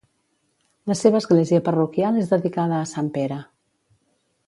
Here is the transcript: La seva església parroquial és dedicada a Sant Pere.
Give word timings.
La 0.91 0.95
seva 1.01 1.21
església 1.25 1.61
parroquial 1.69 2.19
és 2.25 2.33
dedicada 2.35 2.81
a 2.83 2.91
Sant 2.97 3.13
Pere. 3.19 3.39